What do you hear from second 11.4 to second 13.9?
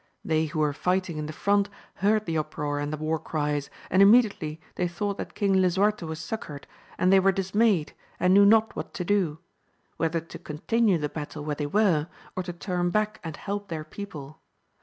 where they were, or to turn back and help their